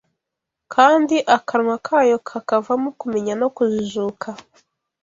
kandi 0.73 1.15
akanwa 1.37 1.75
kayo 1.87 2.17
kakavamo 2.27 2.89
“kumenya 2.99 3.33
no 3.41 3.47
kujijuka 3.55 4.29